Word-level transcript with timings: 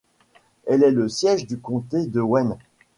Elle 0.65 0.83
est 0.83 0.89
le 0.89 1.07
siège 1.07 1.45
du 1.45 1.59
comté 1.59 2.07
de 2.07 2.19
Wayne. 2.21 2.57